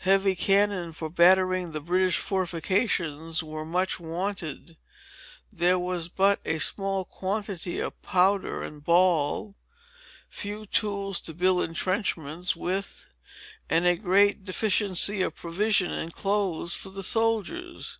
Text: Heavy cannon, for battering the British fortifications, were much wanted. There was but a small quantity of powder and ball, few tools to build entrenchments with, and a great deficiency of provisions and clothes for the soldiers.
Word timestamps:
Heavy 0.00 0.34
cannon, 0.36 0.92
for 0.92 1.08
battering 1.08 1.72
the 1.72 1.80
British 1.80 2.18
fortifications, 2.18 3.42
were 3.42 3.64
much 3.64 3.98
wanted. 3.98 4.76
There 5.50 5.78
was 5.78 6.10
but 6.10 6.38
a 6.44 6.58
small 6.58 7.06
quantity 7.06 7.80
of 7.80 8.02
powder 8.02 8.62
and 8.62 8.84
ball, 8.84 9.56
few 10.28 10.66
tools 10.66 11.18
to 11.22 11.32
build 11.32 11.62
entrenchments 11.66 12.54
with, 12.54 13.06
and 13.70 13.86
a 13.86 13.96
great 13.96 14.44
deficiency 14.44 15.22
of 15.22 15.34
provisions 15.34 15.92
and 15.94 16.12
clothes 16.12 16.74
for 16.74 16.90
the 16.90 17.02
soldiers. 17.02 17.96